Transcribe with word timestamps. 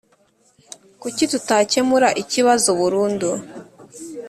kuki 1.01 1.23
tutakemura 1.31 2.09
ikibazo 2.21 2.69
burundu? 2.79 3.29